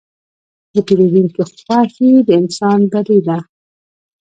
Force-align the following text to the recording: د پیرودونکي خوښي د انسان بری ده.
د 0.73 0.75
پیرودونکي 0.87 1.43
خوښي 1.67 2.11
د 2.27 2.29
انسان 2.41 2.79
بری 2.91 3.19
ده. 3.27 3.37